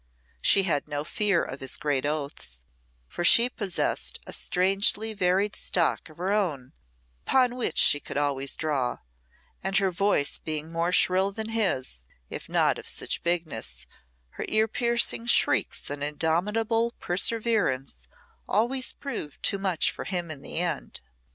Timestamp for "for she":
3.07-3.47